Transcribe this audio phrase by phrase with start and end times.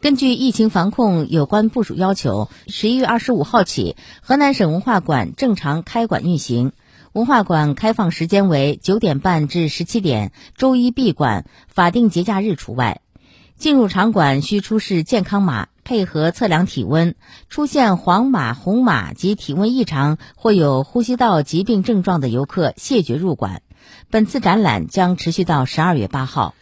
[0.00, 6.72] 根据疫情防控有关部署要求十一月二十五号起河南省文化馆正常开馆运行。
[7.12, 13.02] 文化馆开放时间为九点半至十七点周一闭馆法定节假日除外。
[13.58, 17.14] 进入场馆需出示健康码配合测量体温
[17.50, 23.60] 出现黄码红码及体温异常或有呼吸道疾病症状的游客谢绝入馆。
[24.08, 26.54] 本次展览将持续到十二月八号。